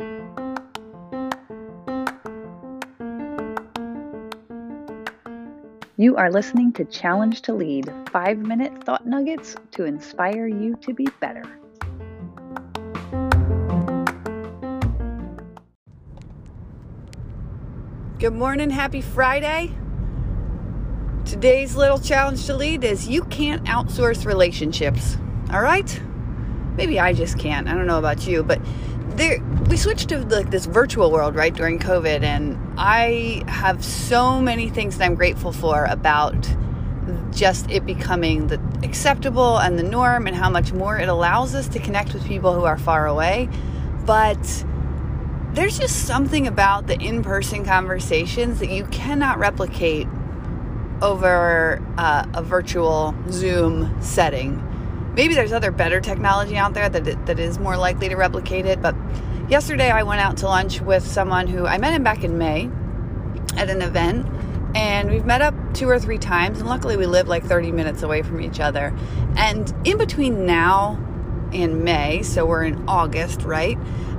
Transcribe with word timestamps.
You 0.00 0.06
are 6.16 6.30
listening 6.30 6.72
to 6.74 6.84
Challenge 6.84 7.42
to 7.42 7.52
Lead 7.52 7.92
five 8.12 8.38
minute 8.38 8.84
thought 8.84 9.08
nuggets 9.08 9.56
to 9.72 9.86
inspire 9.86 10.46
you 10.46 10.76
to 10.82 10.94
be 10.94 11.08
better. 11.18 11.42
Good 18.20 18.34
morning, 18.34 18.70
happy 18.70 19.00
Friday. 19.00 19.72
Today's 21.24 21.74
little 21.74 21.98
challenge 21.98 22.46
to 22.46 22.54
lead 22.54 22.84
is 22.84 23.08
you 23.08 23.24
can't 23.24 23.64
outsource 23.64 24.24
relationships. 24.24 25.16
All 25.52 25.60
right? 25.60 26.00
Maybe 26.76 27.00
I 27.00 27.12
just 27.12 27.36
can't. 27.36 27.66
I 27.66 27.74
don't 27.74 27.88
know 27.88 27.98
about 27.98 28.28
you, 28.28 28.44
but 28.44 28.60
there 29.18 29.42
we 29.68 29.76
switched 29.76 30.08
to 30.08 30.18
like 30.26 30.50
this 30.50 30.66
virtual 30.66 31.10
world 31.10 31.34
right 31.34 31.54
during 31.54 31.78
covid 31.78 32.22
and 32.22 32.56
i 32.78 33.42
have 33.48 33.84
so 33.84 34.40
many 34.40 34.68
things 34.68 34.96
that 34.96 35.04
i'm 35.04 35.14
grateful 35.14 35.52
for 35.52 35.84
about 35.86 36.34
just 37.32 37.70
it 37.70 37.86
becoming 37.86 38.48
the 38.48 38.60
acceptable 38.82 39.58
and 39.58 39.78
the 39.78 39.82
norm 39.82 40.26
and 40.26 40.36
how 40.36 40.50
much 40.50 40.72
more 40.72 40.98
it 40.98 41.08
allows 41.08 41.54
us 41.54 41.68
to 41.68 41.78
connect 41.78 42.14
with 42.14 42.26
people 42.26 42.54
who 42.54 42.64
are 42.64 42.78
far 42.78 43.06
away. 43.06 43.48
But 44.04 44.64
there's 45.52 45.78
just 45.78 46.06
something 46.06 46.46
about 46.46 46.86
the 46.86 46.98
in-person 46.98 47.64
conversations 47.64 48.58
that 48.60 48.70
you 48.70 48.84
cannot 48.86 49.38
replicate 49.38 50.06
over 51.00 51.82
uh, 51.96 52.26
a 52.34 52.42
virtual 52.42 53.14
zoom 53.30 54.00
setting 54.02 54.64
maybe 55.18 55.34
there's 55.34 55.52
other 55.52 55.72
better 55.72 56.00
technology 56.00 56.56
out 56.56 56.74
there 56.74 56.88
that, 56.88 57.26
that 57.26 57.40
is 57.40 57.58
more 57.58 57.76
likely 57.76 58.08
to 58.08 58.14
replicate 58.14 58.64
it. 58.66 58.80
But 58.80 58.94
yesterday 59.48 59.90
I 59.90 60.04
went 60.04 60.20
out 60.20 60.36
to 60.38 60.46
lunch 60.46 60.80
with 60.80 61.04
someone 61.04 61.48
who 61.48 61.66
I 61.66 61.76
met 61.76 61.92
him 61.92 62.04
back 62.04 62.22
in 62.22 62.38
May 62.38 62.70
at 63.56 63.68
an 63.68 63.82
event. 63.82 64.26
And 64.76 65.10
we've 65.10 65.24
met 65.24 65.42
up 65.42 65.54
two 65.74 65.88
or 65.88 65.98
three 65.98 66.18
times, 66.18 66.60
and 66.60 66.68
luckily 66.68 66.96
we 66.96 67.06
live 67.06 67.26
like 67.26 67.44
30 67.44 67.72
minutes 67.72 68.02
away 68.02 68.22
from 68.22 68.40
each 68.40 68.60
other. 68.60 68.96
And 69.36 69.74
in 69.84 69.98
between 69.98 70.46
now 70.46 71.02
and 71.52 71.82
May, 71.82 72.22
so 72.22 72.46
we're 72.46 72.64
in 72.64 72.88
August, 72.88 73.42
right? 73.42 73.76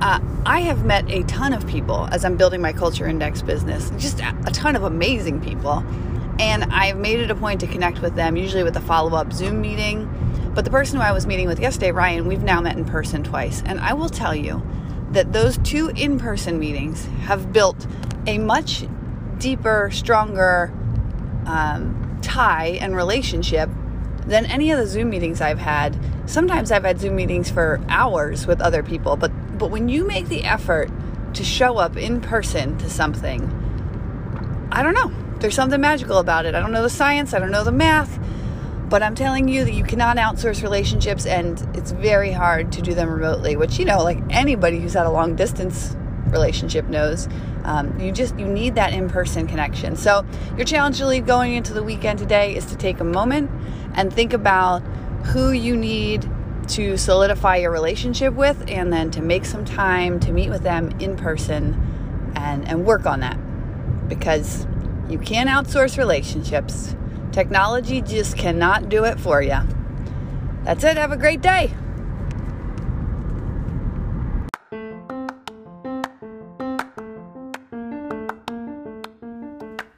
Uh, 0.00 0.18
I 0.44 0.62
have 0.62 0.84
met 0.84 1.08
a 1.08 1.22
ton 1.24 1.52
of 1.52 1.68
people 1.68 2.08
as 2.10 2.24
I'm 2.24 2.36
building 2.36 2.60
my 2.60 2.72
culture 2.72 3.06
index 3.06 3.42
business, 3.42 3.90
just 3.98 4.18
a 4.20 4.50
ton 4.52 4.74
of 4.74 4.82
amazing 4.82 5.40
people. 5.40 5.84
And 6.40 6.64
I've 6.64 6.96
made 6.96 7.20
it 7.20 7.30
a 7.30 7.34
point 7.36 7.60
to 7.60 7.68
connect 7.68 8.00
with 8.02 8.16
them, 8.16 8.34
usually 8.36 8.64
with 8.64 8.76
a 8.76 8.80
follow 8.80 9.16
up 9.16 9.32
Zoom 9.32 9.60
meeting 9.60 10.08
but 10.54 10.64
the 10.64 10.70
person 10.70 10.96
who 10.98 11.02
I 11.02 11.12
was 11.12 11.26
meeting 11.26 11.46
with 11.46 11.60
yesterday, 11.60 11.92
Ryan, 11.92 12.26
we've 12.26 12.42
now 12.42 12.60
met 12.60 12.76
in 12.76 12.84
person 12.84 13.22
twice. 13.22 13.62
And 13.64 13.80
I 13.80 13.92
will 13.92 14.08
tell 14.08 14.34
you 14.34 14.62
that 15.12 15.32
those 15.32 15.58
two 15.58 15.88
in 15.88 16.18
person 16.18 16.58
meetings 16.58 17.04
have 17.22 17.52
built 17.52 17.86
a 18.26 18.38
much 18.38 18.84
deeper, 19.38 19.90
stronger 19.92 20.72
um, 21.46 22.18
tie 22.22 22.78
and 22.80 22.94
relationship 22.94 23.70
than 24.26 24.46
any 24.46 24.70
of 24.70 24.78
the 24.78 24.86
Zoom 24.86 25.10
meetings 25.10 25.40
I've 25.40 25.58
had. 25.58 25.98
Sometimes 26.26 26.70
I've 26.70 26.84
had 26.84 27.00
Zoom 27.00 27.16
meetings 27.16 27.50
for 27.50 27.80
hours 27.88 28.46
with 28.46 28.60
other 28.60 28.82
people, 28.82 29.16
but 29.16 29.32
but 29.58 29.70
when 29.70 29.88
you 29.88 30.06
make 30.06 30.28
the 30.28 30.44
effort 30.44 30.90
to 31.34 31.44
show 31.44 31.76
up 31.76 31.96
in 31.96 32.20
person 32.20 32.78
to 32.78 32.88
something, 32.88 33.42
I 34.72 34.82
don't 34.82 34.94
know. 34.94 35.12
There's 35.38 35.54
something 35.54 35.80
magical 35.80 36.18
about 36.18 36.46
it. 36.46 36.54
I 36.54 36.60
don't 36.60 36.72
know 36.72 36.82
the 36.82 36.90
science, 36.90 37.34
I 37.34 37.38
don't 37.38 37.50
know 37.50 37.64
the 37.64 37.72
math, 37.72 38.18
but 38.90 39.04
I'm 39.04 39.14
telling 39.14 39.46
you 39.46 39.64
that 39.64 39.72
you 39.72 39.84
cannot 39.84 40.16
outsource 40.16 40.64
relationships 40.64 41.24
and 41.24 41.64
it's 41.76 41.92
very 41.92 42.32
hard 42.32 42.72
to 42.72 42.82
do 42.82 42.92
them 42.92 43.08
remotely, 43.08 43.56
which, 43.56 43.78
you 43.78 43.84
know, 43.84 44.02
like 44.02 44.18
anybody 44.30 44.80
who's 44.80 44.94
had 44.94 45.06
a 45.06 45.10
long 45.10 45.36
distance 45.36 45.96
relationship 46.26 46.86
knows. 46.86 47.28
Um, 47.64 47.98
you 48.00 48.10
just 48.10 48.36
you 48.38 48.46
need 48.46 48.74
that 48.76 48.94
in-person 48.94 49.46
connection 49.46 49.94
so 49.94 50.24
your 50.56 50.64
challenge 50.64 50.98
really 50.98 51.20
going 51.20 51.54
into 51.54 51.74
the 51.74 51.82
weekend 51.82 52.18
today 52.18 52.56
is 52.56 52.64
to 52.66 52.76
take 52.76 53.00
a 53.00 53.04
moment 53.04 53.50
and 53.94 54.10
think 54.10 54.32
about 54.32 54.80
who 55.26 55.52
you 55.52 55.76
need 55.76 56.26
to 56.68 56.96
solidify 56.96 57.56
your 57.56 57.70
relationship 57.70 58.32
with 58.32 58.64
and 58.66 58.90
then 58.90 59.10
to 59.10 59.20
make 59.20 59.44
some 59.44 59.66
time 59.66 60.18
to 60.20 60.32
meet 60.32 60.48
with 60.48 60.62
them 60.62 60.90
in 61.00 61.18
person 61.18 62.32
and 62.34 62.66
and 62.66 62.86
work 62.86 63.04
on 63.04 63.20
that 63.20 63.38
because 64.08 64.66
you 65.10 65.18
can't 65.18 65.50
outsource 65.50 65.98
relationships 65.98 66.96
Technology 67.32 68.02
just 68.02 68.36
cannot 68.36 68.88
do 68.88 69.04
it 69.04 69.20
for 69.20 69.40
you. 69.40 69.58
That's 70.64 70.82
it. 70.84 70.96
Have 70.96 71.12
a 71.12 71.16
great 71.16 71.40
day. 71.40 71.72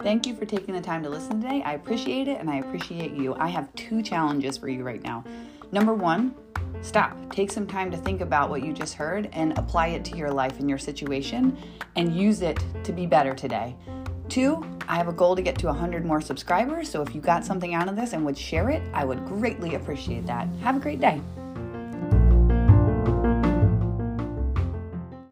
Thank 0.01 0.27
you 0.27 0.35
for 0.35 0.45
taking 0.45 0.75
the 0.75 0.81
time 0.81 1.03
to 1.05 1.09
listen 1.09 1.41
today. 1.41 1.63
I 1.65 1.73
appreciate 1.73 2.29
it 2.29 2.39
and 2.39 2.51
I 2.51 2.57
appreciate 2.57 3.13
you. 3.13 3.35
I 3.37 3.49
have 3.49 3.73
two 3.77 4.03
challenges 4.03 4.59
for 4.59 4.69
you 4.69 4.83
right 4.83 5.03
now. 5.03 5.25
Number 5.71 5.95
one, 5.95 6.35
stop. 6.83 7.17
Take 7.33 7.51
some 7.51 7.67
time 7.67 7.91
to 7.93 7.97
think 7.97 8.21
about 8.21 8.51
what 8.51 8.63
you 8.63 8.75
just 8.75 8.95
heard 8.95 9.31
and 9.33 9.57
apply 9.57 9.89
it 9.89 10.05
to 10.07 10.17
your 10.17 10.31
life 10.31 10.59
and 10.59 10.69
your 10.69 10.79
situation 10.79 11.57
and 11.97 12.15
use 12.15 12.43
it 12.43 12.63
to 12.85 12.93
be 12.93 13.07
better 13.07 13.33
today. 13.33 13.75
Two, 14.33 14.65
I 14.89 14.97
have 14.97 15.09
a 15.09 15.13
goal 15.13 15.37
to 15.37 15.43
get 15.43 15.59
to 15.59 15.67
100 15.67 16.07
more 16.07 16.23
subscribers, 16.23 16.91
so 16.91 17.03
if 17.03 17.15
you 17.15 17.21
got 17.21 17.45
something 17.45 17.75
out 17.75 17.87
of 17.87 17.97
this 17.97 18.15
and 18.15 18.25
would 18.25 18.39
share 18.39 18.71
it, 18.71 18.83
I 18.95 19.05
would 19.05 19.27
greatly 19.27 19.75
appreciate 19.75 20.25
that. 20.25 20.49
Have 20.63 20.75
a 20.75 20.81
great 20.81 21.01
day. 21.01 21.21